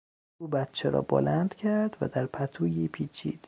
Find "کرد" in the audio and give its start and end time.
1.55-1.97